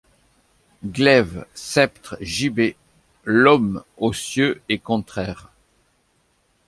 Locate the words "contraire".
4.79-5.51